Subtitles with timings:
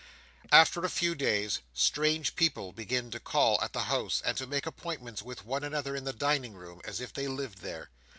[0.51, 4.65] After a few days, strange people begin to call at the house, and to make
[4.65, 7.91] appointments with one another in the dining room, as if they lived there.